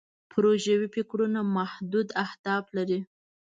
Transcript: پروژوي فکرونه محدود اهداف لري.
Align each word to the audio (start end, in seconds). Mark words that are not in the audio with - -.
پروژوي 0.31 0.87
فکرونه 0.95 1.39
محدود 1.57 2.07
اهداف 2.25 2.65
لري. 2.77 2.99